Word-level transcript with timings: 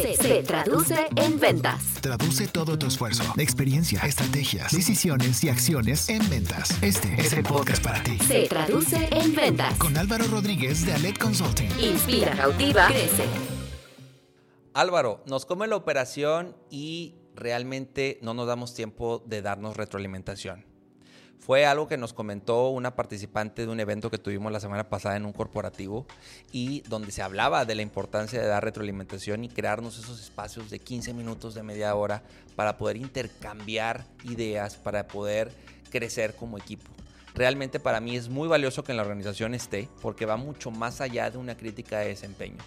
Se, 0.00 0.16
se 0.16 0.42
traduce 0.42 1.06
en 1.16 1.38
ventas. 1.38 1.82
Traduce 2.00 2.46
todo 2.48 2.78
tu 2.78 2.86
esfuerzo, 2.86 3.24
experiencia, 3.36 4.00
estrategias, 4.00 4.72
decisiones 4.72 5.44
y 5.44 5.50
acciones 5.50 6.08
en 6.08 6.26
ventas. 6.30 6.82
Este 6.82 7.14
es 7.18 7.34
el 7.34 7.42
podcast 7.44 7.84
para 7.84 8.02
ti. 8.02 8.18
Se 8.26 8.48
traduce 8.48 9.08
en 9.10 9.34
ventas. 9.34 9.76
Con 9.76 9.98
Álvaro 9.98 10.24
Rodríguez 10.28 10.86
de 10.86 10.94
Alet 10.94 11.18
Consulting. 11.18 11.68
Inspira, 11.78 12.34
cautiva, 12.34 12.86
crece. 12.86 13.24
Álvaro, 14.72 15.22
nos 15.26 15.44
come 15.44 15.66
la 15.66 15.76
operación 15.76 16.56
y 16.70 17.16
realmente 17.34 18.18
no 18.22 18.32
nos 18.32 18.46
damos 18.46 18.72
tiempo 18.72 19.22
de 19.26 19.42
darnos 19.42 19.76
retroalimentación. 19.76 20.71
Fue 21.44 21.66
algo 21.66 21.88
que 21.88 21.96
nos 21.96 22.12
comentó 22.12 22.68
una 22.68 22.94
participante 22.94 23.66
de 23.66 23.72
un 23.72 23.80
evento 23.80 24.12
que 24.12 24.18
tuvimos 24.18 24.52
la 24.52 24.60
semana 24.60 24.88
pasada 24.88 25.16
en 25.16 25.26
un 25.26 25.32
corporativo 25.32 26.06
y 26.52 26.82
donde 26.82 27.10
se 27.10 27.20
hablaba 27.20 27.64
de 27.64 27.74
la 27.74 27.82
importancia 27.82 28.40
de 28.40 28.46
dar 28.46 28.62
retroalimentación 28.62 29.42
y 29.42 29.48
crearnos 29.48 29.98
esos 29.98 30.20
espacios 30.20 30.70
de 30.70 30.78
15 30.78 31.12
minutos, 31.14 31.54
de 31.54 31.64
media 31.64 31.96
hora, 31.96 32.22
para 32.54 32.78
poder 32.78 32.96
intercambiar 32.96 34.04
ideas, 34.22 34.76
para 34.76 35.08
poder 35.08 35.50
crecer 35.90 36.36
como 36.36 36.58
equipo. 36.58 36.88
Realmente 37.34 37.80
para 37.80 37.98
mí 37.98 38.14
es 38.14 38.28
muy 38.28 38.46
valioso 38.46 38.84
que 38.84 38.92
en 38.92 38.98
la 38.98 39.02
organización 39.02 39.52
esté 39.52 39.88
porque 40.00 40.26
va 40.26 40.36
mucho 40.36 40.70
más 40.70 41.00
allá 41.00 41.28
de 41.28 41.38
una 41.38 41.56
crítica 41.56 41.98
de 41.98 42.06
desempeño. 42.06 42.58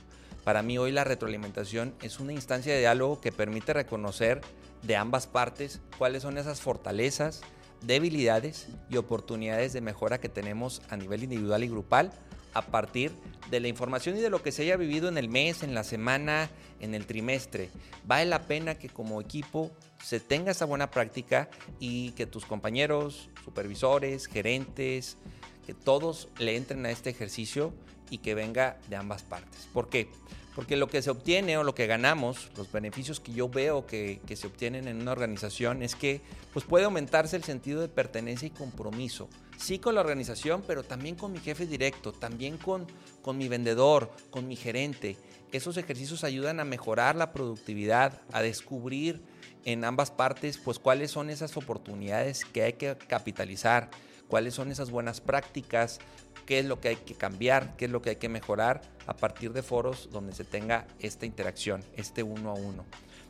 Para 0.44 0.63
mí 0.63 0.77
hoy 0.77 0.91
la 0.91 1.05
retroalimentación 1.05 1.96
es 2.02 2.20
una 2.20 2.34
instancia 2.34 2.73
de 2.73 2.80
diálogo 2.80 3.21
que 3.21 3.32
permite 3.32 3.71
reconocer 3.71 4.41
de 4.82 4.98
ambas 4.98 5.27
partes 5.27 5.80
cuáles 5.98 6.23
son 6.23 6.38
esas 6.38 6.60
fortalezas, 6.60 7.41
debilidades 7.85 8.67
y 8.89 8.98
oportunidades 8.98 9.73
de 9.73 9.81
mejora 9.81 10.20
que 10.20 10.30
tenemos 10.30 10.81
a 10.89 10.98
nivel 10.98 11.23
individual 11.23 11.63
y 11.63 11.67
grupal 11.67 12.12
a 12.53 12.62
partir 12.62 13.12
de 13.52 13.59
la 13.59 13.67
información 13.67 14.17
y 14.17 14.21
de 14.21 14.30
lo 14.30 14.41
que 14.41 14.52
se 14.52 14.63
haya 14.63 14.77
vivido 14.77 15.09
en 15.09 15.17
el 15.17 15.27
mes, 15.30 15.62
en 15.62 15.76
la 15.76 15.84
semana, 15.84 16.49
en 16.79 16.95
el 16.95 17.05
trimestre. 17.05 17.70
Vale 18.05 18.26
la 18.26 18.43
pena 18.43 18.76
que 18.76 18.90
como 18.90 19.20
equipo 19.21 19.71
se 20.02 20.20
tenga 20.20 20.51
esa 20.51 20.65
buena 20.65 20.90
práctica 20.90 21.49
y 21.79 22.12
que 22.12 22.26
tus 22.26 22.45
compañeros, 22.45 23.29
supervisores, 23.43 24.27
gerentes, 24.27 25.17
que 25.65 25.73
todos 25.73 26.29
le 26.38 26.55
entren 26.55 26.85
a 26.85 26.91
este 26.91 27.10
ejercicio 27.10 27.73
y 28.10 28.20
que 28.20 28.35
venga 28.35 28.77
de 28.88 28.95
ambas 28.95 29.23
partes. 29.23 29.67
¿Por 29.73 29.90
qué? 29.90 30.10
Porque 30.55 30.77
lo 30.77 30.87
que 30.87 31.01
se 31.01 31.09
obtiene 31.09 31.57
o 31.57 31.63
lo 31.63 31.75
que 31.75 31.85
ganamos, 31.85 32.49
los 32.55 32.71
beneficios 32.71 33.20
que 33.20 33.34
yo 33.34 33.49
veo 33.49 33.85
que, 33.85 34.21
se 34.35 34.48
obtienen 34.48 34.87
en 34.87 35.01
una 35.01 35.11
organización 35.11 35.84
es 35.84 35.95
que 35.95 36.21
pues 36.53 36.63
puede 36.63 36.85
aumentarse 36.85 37.35
el 37.35 37.43
sentido 37.43 37.81
de 37.81 37.89
pertenencia 37.89 38.48
y 38.48 38.51
compromiso. 38.51 39.27
Sí 39.57 39.79
con 39.79 39.95
la 39.95 40.01
organización, 40.01 40.63
pero 40.65 40.83
también 40.83 41.15
con 41.15 41.33
mi 41.33 41.39
jefe 41.39 41.65
directo, 41.65 42.13
también 42.13 42.57
con, 42.57 42.87
con 43.21 43.37
mi 43.37 43.49
vendedor, 43.49 44.09
con 44.29 44.48
mi 44.48 44.55
gerente. 44.55 45.17
Esos 45.51 45.76
ejercicios 45.76 46.23
ayudan 46.23 46.61
a 46.61 46.65
mejorar 46.65 47.17
la 47.17 47.33
productividad, 47.33 48.21
a 48.31 48.41
descubrir 48.41 49.21
en 49.65 49.83
ambas 49.83 50.09
partes 50.09 50.57
pues 50.57 50.79
cuáles 50.79 51.11
son 51.11 51.29
esas 51.29 51.57
oportunidades 51.57 52.45
que 52.45 52.63
hay 52.63 52.73
que 52.73 52.95
capitalizar, 52.95 53.89
cuáles 54.29 54.53
son 54.53 54.71
esas 54.71 54.89
buenas 54.89 55.20
prácticas, 55.20 55.99
qué 56.46 56.60
es 56.60 56.65
lo 56.65 56.79
que 56.79 56.90
hay 56.90 56.96
que 56.98 57.15
cambiar, 57.15 57.76
qué 57.77 57.85
es 57.85 57.91
lo 57.91 58.01
que 58.01 58.12
hay 58.12 58.15
que 58.18 58.29
mejorar 58.29 58.82
a 59.07 59.15
partir 59.15 59.54
de 59.54 59.63
foros 59.63 60.10
donde 60.12 60.34
se 60.34 60.43
tenga 60.43 60.88
esta 60.99 61.26
interacción, 61.26 61.84
este 61.96 62.24
uno 62.24 62.51
a 62.51 62.54
uno. 62.54 62.85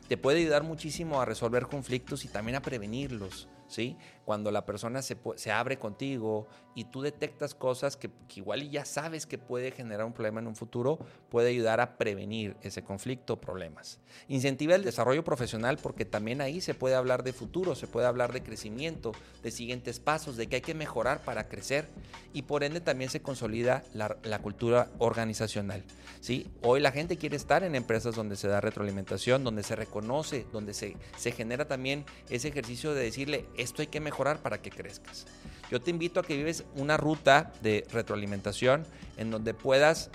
Te 0.08 0.16
puede 0.16 0.40
ayudar 0.40 0.62
muchísimo 0.62 1.20
a 1.20 1.24
resolver 1.24 1.66
conflictos 1.66 2.24
y 2.24 2.28
también 2.28 2.56
a 2.56 2.62
prevenirlos. 2.62 3.48
¿sí? 3.68 3.96
Cuando 4.26 4.50
la 4.50 4.66
persona 4.66 5.02
se, 5.02 5.16
se 5.36 5.52
abre 5.52 5.78
contigo 5.78 6.48
y 6.74 6.86
tú 6.86 7.00
detectas 7.00 7.54
cosas 7.54 7.96
que, 7.96 8.10
que, 8.26 8.40
igual 8.40 8.68
ya 8.68 8.84
sabes 8.84 9.24
que 9.24 9.38
puede 9.38 9.70
generar 9.70 10.04
un 10.04 10.12
problema 10.12 10.40
en 10.40 10.48
un 10.48 10.56
futuro, 10.56 10.98
puede 11.30 11.50
ayudar 11.50 11.80
a 11.80 11.96
prevenir 11.96 12.56
ese 12.60 12.82
conflicto 12.82 13.34
o 13.34 13.40
problemas. 13.40 14.00
Incentiva 14.26 14.74
el 14.74 14.82
desarrollo 14.82 15.22
profesional 15.22 15.78
porque 15.80 16.04
también 16.04 16.40
ahí 16.40 16.60
se 16.60 16.74
puede 16.74 16.96
hablar 16.96 17.22
de 17.22 17.32
futuro, 17.32 17.76
se 17.76 17.86
puede 17.86 18.08
hablar 18.08 18.32
de 18.32 18.42
crecimiento, 18.42 19.12
de 19.44 19.52
siguientes 19.52 20.00
pasos, 20.00 20.36
de 20.36 20.48
que 20.48 20.56
hay 20.56 20.62
que 20.62 20.74
mejorar 20.74 21.22
para 21.22 21.48
crecer 21.48 21.86
y 22.32 22.42
por 22.42 22.64
ende 22.64 22.80
también 22.80 23.10
se 23.10 23.22
consolida 23.22 23.84
la, 23.94 24.16
la 24.24 24.40
cultura 24.40 24.90
organizacional. 24.98 25.84
¿sí? 26.20 26.50
Hoy 26.62 26.80
la 26.80 26.90
gente 26.90 27.16
quiere 27.16 27.36
estar 27.36 27.62
en 27.62 27.76
empresas 27.76 28.16
donde 28.16 28.34
se 28.34 28.48
da 28.48 28.60
retroalimentación, 28.60 29.44
donde 29.44 29.62
se 29.62 29.76
reconoce, 29.76 30.46
donde 30.52 30.74
se, 30.74 30.96
se 31.16 31.30
genera 31.30 31.68
también 31.68 32.04
ese 32.28 32.48
ejercicio 32.48 32.92
de 32.92 33.04
decirle, 33.04 33.46
esto 33.56 33.82
hay 33.82 33.86
que 33.86 34.00
mejorar 34.00 34.15
para 34.16 34.62
que 34.62 34.70
crezcas. 34.70 35.26
Yo 35.70 35.80
te 35.80 35.90
invito 35.90 36.20
a 36.20 36.22
que 36.22 36.36
vives 36.36 36.64
una 36.74 36.96
ruta 36.96 37.52
de 37.60 37.86
retroalimentación 37.92 38.86
en 39.16 39.30
donde 39.30 39.52
puedas 39.52 40.10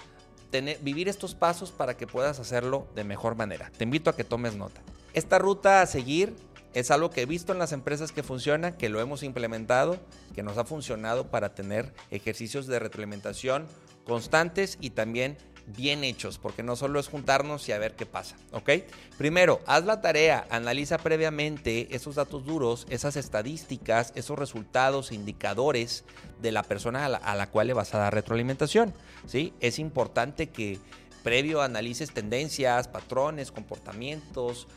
tener, 0.50 0.80
vivir 0.80 1.08
estos 1.08 1.36
pasos 1.36 1.72
para 1.72 1.96
que 1.96 2.08
puedas 2.08 2.40
hacerlo 2.40 2.88
de 2.96 3.04
mejor 3.04 3.36
manera. 3.36 3.72
Te 3.78 3.84
invito 3.84 4.10
a 4.10 4.16
que 4.16 4.24
tomes 4.24 4.56
nota. 4.56 4.82
Esta 5.14 5.38
ruta 5.40 5.82
a 5.82 5.86
seguir 5.86 6.34
es 6.74 6.90
algo 6.90 7.10
que 7.10 7.22
he 7.22 7.26
visto 7.26 7.52
en 7.52 7.60
las 7.60 7.74
empresas 7.74 8.12
que 8.12 8.24
funciona, 8.24 8.78
que 8.78 8.90
lo 8.90 9.02
hemos 9.02 9.24
implementado, 9.24 10.00
que 10.34 10.42
nos 10.42 10.58
ha 10.58 10.64
funcionado 10.64 11.30
para 11.30 11.54
tener 11.54 11.94
ejercicios 12.10 12.66
de 12.66 12.80
retroalimentación 12.80 13.68
constantes 14.06 14.78
y 14.82 14.92
también 14.92 15.38
bien 15.76 16.04
hechos, 16.04 16.38
porque 16.38 16.64
no 16.64 16.76
solo 16.76 17.00
es 17.00 17.08
juntarnos 17.08 17.68
y 17.70 17.72
a 17.72 17.78
ver 17.78 17.96
qué 17.96 18.06
pasa, 18.06 18.36
¿ok? 18.52 18.70
Primero, 19.18 19.62
haz 19.66 19.86
la 19.86 20.02
tarea, 20.02 20.46
analiza 20.50 20.98
previamente 20.98 21.96
esos 21.96 22.16
datos 22.16 22.46
duros, 22.46 22.88
esas 22.90 23.16
estadísticas, 23.16 24.12
esos 24.16 24.38
resultados, 24.38 25.12
indicadores 25.12 26.04
de 26.42 26.52
la 26.52 26.64
persona 26.64 27.06
a 27.06 27.36
la, 27.36 27.48
cual 27.48 27.68
le 27.68 27.74
vas 27.74 27.94
a 27.94 28.00
dar 28.00 28.14
retroalimentación, 28.14 28.94
¿sí? 29.26 29.54
Es 29.60 29.80
importante 29.80 30.50
que 30.50 30.80
previo 31.24 31.62
analices 31.62 32.12
tendencias, 32.12 32.88
patrones, 32.88 33.52
comportamientos, 33.52 34.68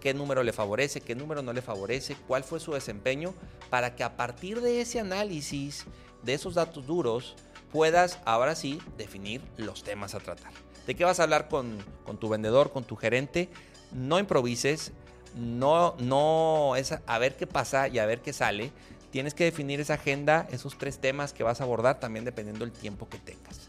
qué 0.00 0.14
número 0.14 0.42
le 0.42 0.52
favorece, 0.52 1.00
qué 1.00 1.14
número 1.14 1.42
no 1.42 1.52
le 1.52 1.62
favorece, 1.62 2.16
cuál 2.26 2.44
fue 2.44 2.60
su 2.60 2.72
desempeño, 2.72 3.34
para 3.70 3.94
que 3.94 4.02
a 4.02 4.16
partir 4.16 4.60
de 4.60 4.80
ese 4.80 5.00
análisis, 5.00 5.84
de 6.22 6.34
esos 6.34 6.54
datos 6.54 6.86
duros, 6.86 7.36
puedas 7.74 8.20
ahora 8.24 8.54
sí 8.54 8.80
definir 8.96 9.42
los 9.56 9.82
temas 9.82 10.14
a 10.14 10.20
tratar. 10.20 10.52
¿De 10.86 10.94
qué 10.94 11.04
vas 11.04 11.18
a 11.18 11.24
hablar 11.24 11.48
con, 11.48 11.78
tu 12.20 12.28
vendedor, 12.28 12.70
con 12.70 12.84
tu 12.84 12.94
gerente? 12.94 13.48
No 13.90 14.20
improvises, 14.20 14.92
no, 15.34 15.96
no 15.98 16.76
es 16.76 16.94
a 17.04 17.18
ver 17.18 17.36
qué 17.36 17.48
pasa 17.48 17.88
y 17.88 17.98
a 17.98 18.06
ver 18.06 18.20
qué 18.20 18.32
sale. 18.32 18.70
Tienes 19.10 19.34
que 19.34 19.42
definir 19.42 19.80
esa 19.80 19.94
agenda, 19.94 20.46
esos 20.52 20.78
tres 20.78 21.00
temas 21.00 21.32
que 21.32 21.42
vas 21.42 21.60
a 21.60 21.64
abordar, 21.64 21.98
también 21.98 22.24
dependiendo 22.24 22.64
del 22.64 22.72
tiempo 22.72 23.08
que 23.08 23.18
tengas. 23.18 23.68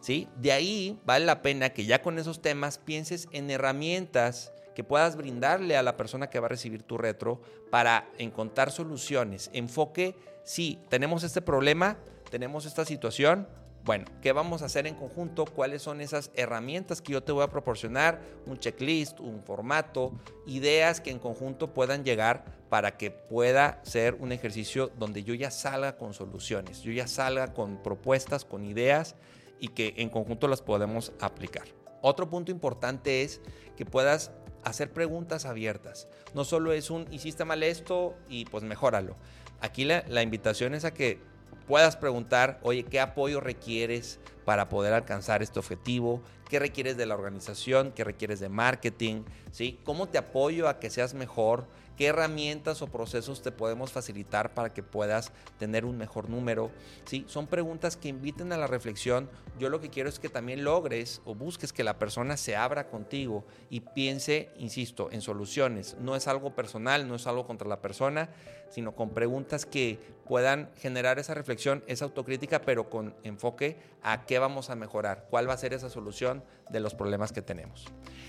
¿Sí? 0.00 0.26
De 0.34 0.50
ahí 0.50 0.98
vale 1.06 1.24
la 1.24 1.40
pena 1.40 1.70
que 1.70 1.86
ya 1.86 2.02
con 2.02 2.18
esos 2.18 2.42
temas 2.42 2.78
pienses 2.78 3.28
en 3.30 3.52
herramientas 3.52 4.52
que 4.74 4.82
puedas 4.82 5.14
brindarle 5.14 5.76
a 5.76 5.84
la 5.84 5.96
persona 5.96 6.28
que 6.28 6.40
va 6.40 6.46
a 6.46 6.48
recibir 6.48 6.82
tu 6.82 6.98
retro 6.98 7.40
para 7.70 8.08
encontrar 8.18 8.72
soluciones. 8.72 9.48
Enfoque, 9.52 10.16
sí, 10.42 10.80
tenemos 10.88 11.22
este 11.22 11.40
problema, 11.40 11.98
tenemos 12.30 12.66
esta 12.66 12.84
situación, 12.84 13.46
bueno, 13.84 14.06
¿qué 14.22 14.32
vamos 14.32 14.62
a 14.62 14.64
hacer 14.64 14.86
en 14.86 14.94
conjunto? 14.94 15.44
¿Cuáles 15.44 15.82
son 15.82 16.00
esas 16.00 16.30
herramientas 16.34 17.02
que 17.02 17.12
yo 17.12 17.22
te 17.22 17.32
voy 17.32 17.44
a 17.44 17.48
proporcionar? 17.48 18.18
Un 18.46 18.58
checklist, 18.58 19.20
un 19.20 19.42
formato, 19.42 20.12
ideas 20.46 21.02
que 21.02 21.10
en 21.10 21.18
conjunto 21.18 21.74
puedan 21.74 22.02
llegar 22.02 22.46
para 22.70 22.96
que 22.96 23.10
pueda 23.10 23.80
ser 23.84 24.14
un 24.14 24.32
ejercicio 24.32 24.90
donde 24.98 25.22
yo 25.22 25.34
ya 25.34 25.50
salga 25.50 25.98
con 25.98 26.14
soluciones, 26.14 26.80
yo 26.80 26.92
ya 26.92 27.06
salga 27.06 27.52
con 27.52 27.82
propuestas, 27.82 28.46
con 28.46 28.64
ideas 28.64 29.16
y 29.60 29.68
que 29.68 29.92
en 29.98 30.08
conjunto 30.08 30.48
las 30.48 30.62
podemos 30.62 31.12
aplicar. 31.20 31.64
Otro 32.00 32.30
punto 32.30 32.50
importante 32.50 33.22
es 33.22 33.42
que 33.76 33.84
puedas 33.84 34.30
hacer 34.64 34.94
preguntas 34.94 35.44
abiertas. 35.44 36.08
No 36.32 36.44
solo 36.44 36.72
es 36.72 36.88
un 36.88 37.06
hiciste 37.12 37.44
mal 37.44 37.62
esto 37.62 38.14
y 38.30 38.46
pues 38.46 38.64
mejóralo. 38.64 39.14
Aquí 39.60 39.84
la, 39.84 40.04
la 40.08 40.22
invitación 40.22 40.74
es 40.74 40.86
a 40.86 40.94
que 40.94 41.20
puedas 41.66 41.96
preguntar, 41.96 42.58
oye, 42.62 42.84
¿qué 42.84 43.00
apoyo 43.00 43.40
requieres 43.40 44.18
para 44.44 44.68
poder 44.68 44.92
alcanzar 44.92 45.42
este 45.42 45.58
objetivo? 45.58 46.22
¿Qué 46.48 46.58
requieres 46.58 46.96
de 46.96 47.06
la 47.06 47.14
organización? 47.14 47.92
¿Qué 47.92 48.04
requieres 48.04 48.40
de 48.40 48.48
marketing? 48.48 49.22
¿Sí? 49.50 49.80
¿Cómo 49.84 50.08
te 50.08 50.18
apoyo 50.18 50.68
a 50.68 50.78
que 50.78 50.90
seas 50.90 51.14
mejor? 51.14 51.66
Qué 51.96 52.06
herramientas 52.06 52.82
o 52.82 52.88
procesos 52.88 53.42
te 53.42 53.52
podemos 53.52 53.92
facilitar 53.92 54.54
para 54.54 54.72
que 54.72 54.82
puedas 54.82 55.32
tener 55.58 55.84
un 55.84 55.96
mejor 55.96 56.28
número. 56.28 56.70
¿Sí? 57.04 57.24
Son 57.28 57.46
preguntas 57.46 57.96
que 57.96 58.08
inviten 58.08 58.52
a 58.52 58.56
la 58.56 58.66
reflexión. 58.66 59.30
Yo 59.58 59.68
lo 59.68 59.80
que 59.80 59.90
quiero 59.90 60.08
es 60.08 60.18
que 60.18 60.28
también 60.28 60.64
logres 60.64 61.22
o 61.24 61.34
busques 61.34 61.72
que 61.72 61.84
la 61.84 61.98
persona 61.98 62.36
se 62.36 62.56
abra 62.56 62.88
contigo 62.88 63.44
y 63.70 63.80
piense, 63.80 64.50
insisto, 64.58 65.08
en 65.10 65.20
soluciones. 65.20 65.96
No 66.00 66.16
es 66.16 66.28
algo 66.28 66.54
personal, 66.54 67.08
no 67.08 67.14
es 67.14 67.26
algo 67.26 67.46
contra 67.46 67.68
la 67.68 67.80
persona, 67.80 68.30
sino 68.70 68.96
con 68.96 69.10
preguntas 69.10 69.66
que 69.66 69.98
puedan 70.26 70.70
generar 70.76 71.18
esa 71.18 71.34
reflexión, 71.34 71.84
esa 71.86 72.06
autocrítica, 72.06 72.62
pero 72.62 72.90
con 72.90 73.14
enfoque 73.22 73.76
a 74.02 74.26
qué 74.26 74.38
vamos 74.38 74.70
a 74.70 74.74
mejorar, 74.74 75.26
cuál 75.30 75.48
va 75.48 75.54
a 75.54 75.58
ser 75.58 75.74
esa 75.74 75.90
solución 75.90 76.42
de 76.70 76.80
los 76.80 76.94
problemas 76.94 77.32
que 77.32 77.42
tenemos. 77.42 77.84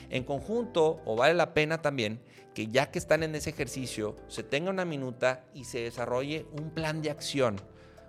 En 0.09 0.23
conjunto, 0.23 1.01
o 1.05 1.15
vale 1.15 1.33
la 1.33 1.53
pena 1.53 1.81
también 1.81 2.21
que 2.53 2.67
ya 2.67 2.89
que 2.89 2.99
están 2.99 3.23
en 3.23 3.35
ese 3.35 3.53
ejercicio, 3.55 4.15
se 4.27 4.43
tenga 4.43 4.69
una 4.69 4.85
minuta 4.85 5.45
y 5.53 5.63
se 5.63 5.79
desarrolle 5.79 6.45
un 6.51 6.69
plan 6.69 7.01
de 7.01 7.09
acción. 7.09 7.55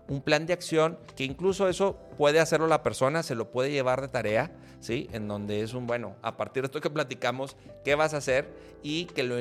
un 0.09 0.23
plan 0.23 0.47
de 0.47 0.53
acción 0.53 0.99
que 1.17 1.25
incluso 1.25 1.69
eso 1.69 1.97
puede 2.17 2.39
hacerlo 2.39 2.69
la 2.69 2.85
persona, 2.85 3.25
se 3.25 3.35
lo 3.35 3.51
puede 3.51 3.73
llevar 3.73 4.01
de 4.01 4.07
tarea, 4.07 4.53
¿sí? 4.79 5.09
En 5.13 5.27
donde 5.27 5.63
es 5.63 5.75
un, 5.75 5.89
bueno, 5.89 6.15
a 6.23 6.37
partir 6.37 6.63
de 6.63 6.67
esto 6.67 6.81
que 6.81 6.91
platicamos, 6.91 7.57
¿qué 7.85 7.97
vas 7.97 8.15
a 8.15 8.19
hacer? 8.19 8.49
Y 8.85 9.07
que 9.07 9.25
lo, 9.25 9.41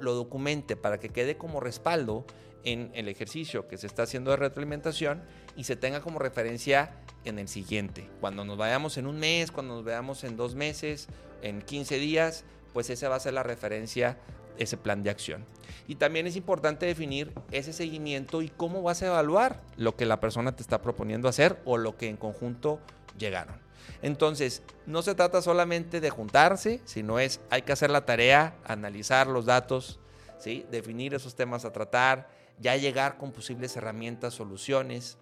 lo 0.00 0.14
documente 0.14 0.76
para 0.76 0.98
que 0.98 1.08
quede 1.08 1.36
como 1.36 1.58
respaldo 1.58 2.24
en 2.62 2.90
el 2.94 3.08
ejercicio 3.08 3.66
que 3.66 3.78
se 3.78 3.88
está 3.88 4.04
haciendo 4.04 4.30
de 4.30 4.36
retroalimentación 4.36 5.22
y 5.56 5.64
se 5.64 5.74
tenga 5.74 6.00
como 6.00 6.20
referencia 6.20 6.92
en 7.24 7.40
el 7.40 7.48
siguiente. 7.48 8.08
Cuando 8.20 8.44
nos 8.44 8.56
vayamos 8.56 8.98
en 8.98 9.08
un 9.08 9.18
mes, 9.18 9.50
cuando 9.50 9.74
nos 9.74 9.84
veamos 9.84 10.22
en 10.22 10.36
dos 10.36 10.54
meses, 10.54 11.08
en 11.42 11.62
15 11.62 11.98
días, 11.98 12.44
pues 12.72 12.90
esa 12.90 13.08
va 13.08 13.16
a 13.16 13.20
ser 13.20 13.32
la 13.32 13.42
referencia, 13.42 14.18
ese 14.58 14.76
plan 14.76 15.02
de 15.02 15.10
acción. 15.10 15.44
Y 15.88 15.96
también 15.96 16.26
es 16.26 16.36
importante 16.36 16.86
definir 16.86 17.32
ese 17.50 17.72
seguimiento 17.72 18.42
y 18.42 18.48
cómo 18.48 18.82
vas 18.82 19.02
a 19.02 19.06
evaluar 19.06 19.62
lo 19.76 19.96
que 19.96 20.06
la 20.06 20.20
persona 20.20 20.54
te 20.54 20.62
está 20.62 20.82
proponiendo 20.82 21.28
hacer 21.28 21.60
o 21.64 21.76
lo 21.78 21.96
que 21.96 22.08
en 22.08 22.16
conjunto 22.16 22.80
llegaron. 23.18 23.56
Entonces, 24.02 24.62
no 24.84 25.02
se 25.02 25.14
trata 25.14 25.42
solamente 25.42 26.00
de 26.00 26.10
juntarse, 26.10 26.80
sino 26.84 27.18
es, 27.18 27.40
hay 27.50 27.62
que 27.62 27.72
hacer 27.72 27.90
la 27.90 28.04
tarea, 28.04 28.56
analizar 28.64 29.26
los 29.26 29.46
datos, 29.46 30.00
¿sí? 30.38 30.66
definir 30.70 31.14
esos 31.14 31.34
temas 31.34 31.64
a 31.64 31.72
tratar, 31.72 32.28
ya 32.58 32.76
llegar 32.76 33.16
con 33.16 33.32
posibles 33.32 33.76
herramientas, 33.76 34.34
soluciones, 34.34 35.18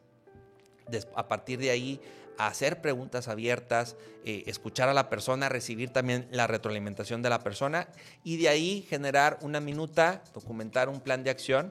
a 1.15 1.29
partir 1.29 1.59
de 1.59 1.71
ahí 1.71 2.01
hacer 2.39 2.81
preguntas 2.81 3.29
abiertas, 3.29 3.97
eh, 4.25 4.45
escuchar 4.47 4.89
a 4.89 4.95
la 4.95 5.09
persona, 5.09 5.49
recibir 5.49 5.91
también 5.91 6.29
la 6.31 6.47
retroalimentación 6.47 7.23
de 7.23 7.31
la 7.31 7.41
persona 7.41 7.89
y 8.23 8.37
de 8.37 8.49
ahí 8.49 8.87
generar 8.89 9.39
una 9.43 9.61
minuta, 9.61 10.23
documentar 10.33 10.89
un 10.89 11.01
plan 11.01 11.25
de 11.25 11.31
acción 11.31 11.71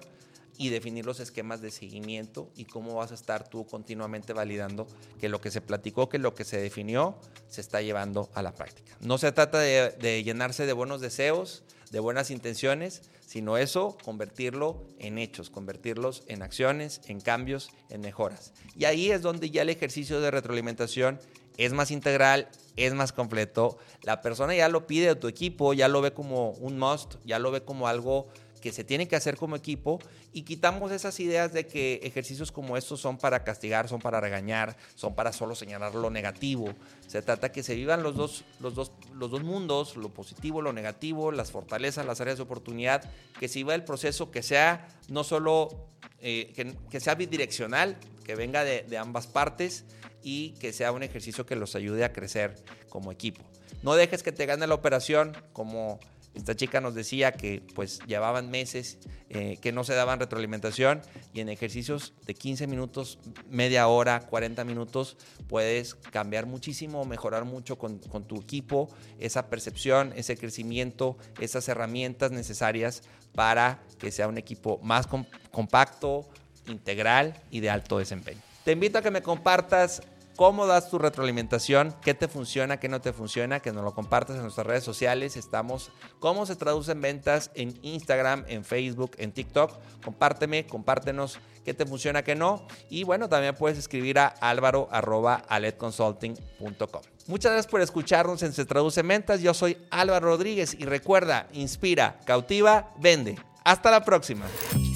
y 0.58 0.70
definir 0.70 1.06
los 1.06 1.20
esquemas 1.20 1.62
de 1.62 1.72
seguimiento 1.72 2.52
y 2.56 2.66
cómo 2.66 2.96
vas 2.96 3.12
a 3.12 3.16
estar 3.16 3.48
tú 3.48 3.66
continuamente 3.66 4.34
validando 4.34 4.88
que 5.20 5.30
lo 5.30 5.42
que 5.42 5.52
se 5.52 5.62
platicó, 5.62 6.10
que 6.10 6.20
lo 6.20 6.34
que 6.36 6.44
se 6.44 6.60
definió, 6.60 7.20
se 7.48 7.62
está 7.62 7.82
llevando 7.82 8.30
a 8.34 8.42
la 8.42 8.54
práctica. 8.54 8.96
No 9.02 9.18
se 9.18 9.32
trata 9.32 9.60
de 9.60 10.24
llenarse 10.24 10.66
de 10.66 10.74
buenos 10.74 11.02
deseos, 11.02 11.64
de 11.92 12.00
buenas 12.00 12.32
intenciones, 12.32 13.04
sino 13.26 13.58
eso, 13.58 13.98
convertirlo 14.04 14.84
en 15.00 15.18
hechos, 15.18 15.50
convertirlos 15.50 16.24
en 16.28 16.42
acciones, 16.42 17.02
en 17.06 17.20
cambios, 17.20 17.70
en 17.90 18.02
mejoras. 18.02 18.52
Y 18.76 18.86
ahí 18.86 19.12
es 19.12 19.22
donde 19.22 19.50
ya 19.50 19.62
el 19.62 19.70
ejercicio 19.70 20.20
de 20.20 20.32
retroalimentación 20.32 21.20
es 21.58 21.72
más 21.72 21.92
integral, 21.92 22.50
es 22.76 22.94
más 22.94 23.12
completo. 23.12 23.78
La 24.02 24.22
persona 24.22 24.56
ya 24.56 24.70
lo 24.70 24.88
pide 24.88 25.10
a 25.10 25.20
tu 25.20 25.28
equipo, 25.28 25.74
ya 25.74 25.88
lo 25.88 26.02
ve 26.02 26.14
como 26.14 26.52
un 26.52 26.80
must, 26.80 27.16
ya 27.26 27.38
lo 27.40 27.52
ve 27.52 27.64
como 27.64 27.88
algo 27.88 28.28
que 28.64 28.72
se 28.72 28.86
tiene 28.86 29.10
que 29.10 29.18
hacer 29.18 29.36
como 29.36 29.58
equipo 29.58 30.00
y 30.32 30.44
quitamos 30.44 30.94
esas 30.94 31.20
ideas 31.20 31.52
de 31.52 31.68
que 31.68 32.00
ejercicios 32.02 32.50
como 32.50 32.78
estos 32.78 33.02
son 33.02 33.18
para 33.18 33.44
castigar, 33.44 33.90
son 33.90 34.00
para 34.00 34.22
regañar, 34.22 34.78
son 34.96 35.16
para 35.16 35.34
solo 35.34 35.54
señalar 35.54 35.94
lo 35.96 36.10
negativo. 36.10 36.74
Se 37.06 37.22
trata 37.22 37.52
que 37.52 37.62
se 37.62 37.76
vivan 37.76 38.04
los 38.04 38.16
dos, 38.16 38.46
los 38.62 38.74
dos, 38.74 38.94
los 39.16 39.30
dos 39.30 39.44
mundos, 39.44 39.98
lo 39.98 40.14
positivo, 40.14 40.62
lo 40.62 40.72
negativo, 40.72 41.34
las 41.34 41.52
fortalezas, 41.52 42.06
las 42.06 42.22
áreas 42.22 42.38
de 42.38 42.44
oportunidad, 42.44 43.04
que 43.38 43.50
se 43.50 43.60
viva 43.60 43.76
el 43.76 43.84
proceso 43.84 44.32
que 44.32 44.42
sea 44.42 44.88
no 45.10 45.26
solo 45.26 45.90
eh, 46.22 46.54
que, 46.90 47.00
sea 47.02 47.16
bidireccional, 47.16 47.98
que 48.24 48.36
venga 48.36 48.64
de, 48.64 48.84
de 48.84 48.98
ambas 48.98 49.28
partes 49.28 49.84
y 50.24 50.52
que 50.52 50.72
sea 50.72 50.94
un 50.94 51.04
ejercicio 51.04 51.46
que 51.46 51.58
los 51.58 51.76
ayude 51.76 52.06
a 52.06 52.14
crecer 52.14 52.56
como 52.88 53.12
equipo. 53.12 53.44
No 53.82 53.96
dejes 53.96 54.24
que 54.24 54.32
te 54.32 54.46
gane 54.46 54.68
la 54.68 54.76
operación 54.76 55.36
como 55.52 56.00
esta 56.34 56.56
chica 56.56 56.82
nos 56.82 56.96
decía 56.96 57.32
que 57.32 57.64
pues 57.76 58.00
llevaban 58.08 58.50
meses 58.50 58.98
eh, 59.30 59.58
que 59.62 59.72
no 59.72 59.84
se 59.84 59.94
daban 59.94 60.20
retroalimentación 60.20 61.02
y 61.34 61.42
en 61.42 61.50
ejercicios 61.50 62.14
de 62.26 62.34
15 62.34 62.68
minutos, 62.68 63.20
media 63.50 63.88
hora, 63.88 64.22
40 64.22 64.64
minutos 64.64 65.18
puedes 65.48 65.96
cambiar 65.96 66.46
muchísimo, 66.46 67.06
mejorar 67.06 67.46
mucho 67.46 67.78
con, 67.78 68.00
tu 68.00 68.38
equipo, 68.38 68.90
esa 69.20 69.50
percepción, 69.50 70.14
ese 70.16 70.38
crecimiento, 70.38 71.18
esas 71.40 71.68
herramientas 71.68 72.32
necesarias 72.32 73.04
para 73.34 73.84
que 74.00 74.12
sea 74.12 74.28
un 74.28 74.38
equipo 74.38 74.80
más 74.84 75.08
compacto, 75.52 76.28
integral 76.68 77.42
y 77.52 77.60
de 77.60 77.70
alto 77.70 77.98
desempeño. 77.98 78.42
Te 78.64 78.72
invito 78.72 78.98
a 78.98 79.02
que 79.02 79.12
me 79.12 79.22
compartas 79.22 80.02
cómo 80.36 80.68
das 80.68 80.90
tu 80.90 81.00
retroalimentación, 81.00 81.96
qué 82.02 82.14
te 82.14 82.28
funciona, 82.28 82.80
qué 82.80 82.90
no 82.90 83.02
te 83.02 83.14
funciona, 83.14 83.60
que 83.60 83.72
nos 83.72 83.84
lo 83.84 83.94
compartas 83.94 84.36
en 84.36 84.44
nuestras 84.44 84.68
redes 84.68 84.84
sociales. 84.84 85.38
Estamos, 85.38 85.92
cómo 86.20 86.46
se 86.46 86.56
traducen 86.56 87.02
ventas 87.02 87.52
en 87.56 87.80
Instagram, 87.82 88.46
en 88.48 88.64
Facebook, 88.64 89.12
en 89.18 89.32
TikTok. 89.32 89.72
Compárteme, 90.04 90.66
compártenos 90.66 91.40
qué 91.64 91.74
te 91.74 91.86
funciona, 91.86 92.24
qué 92.24 92.36
no. 92.36 92.68
Y 92.90 93.04
bueno, 93.04 93.30
también 93.30 93.56
puedes 93.56 93.78
escribir 93.78 94.20
a 94.20 94.28
álvaro.aledconsulting.com. 94.28 97.02
Muchas 97.28 97.54
gracias 97.54 97.72
por 97.72 97.80
escucharnos 97.82 98.44
en 98.44 98.52
Se 98.54 98.66
Traduce 98.66 99.02
Ventas. 99.02 99.42
Yo 99.42 99.54
soy 99.54 99.78
Álvaro 99.92 100.28
Rodríguez 100.28 100.76
y 100.78 100.84
recuerda, 100.86 101.48
inspira, 101.54 102.20
cautiva, 102.26 102.92
vende. 103.00 103.38
Hasta 103.64 103.92
la 103.92 104.04
próxima 104.04 104.46